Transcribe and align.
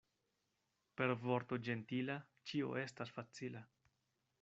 Per 1.01 1.09
vorto 1.25 1.61
ĝentila 1.69 2.17
ĉio 2.53 2.75
estas 2.87 3.17
facila. 3.19 3.69